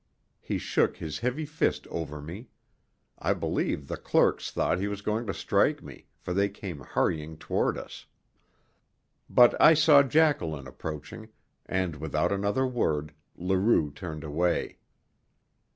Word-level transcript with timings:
He 0.39 0.57
shook 0.57 0.97
his 0.97 1.19
heavy 1.19 1.45
fist 1.45 1.85
over 1.91 2.23
me 2.23 2.49
I 3.19 3.35
believe 3.35 3.87
the 3.87 3.97
clerks 3.97 4.49
thought 4.49 4.79
he 4.79 4.87
was 4.87 5.03
going 5.03 5.27
to 5.27 5.31
strike 5.35 5.83
me, 5.83 6.07
for 6.17 6.33
they 6.33 6.49
came 6.49 6.79
hurrying 6.79 7.37
toward 7.37 7.77
us. 7.77 8.07
But 9.29 9.55
I 9.61 9.75
saw 9.75 10.01
Jacqueline 10.01 10.65
approaching, 10.65 11.29
and, 11.67 11.97
without 11.97 12.31
another 12.31 12.65
word, 12.65 13.13
Leroux 13.37 13.91
turned 13.91 14.23
away. 14.23 14.79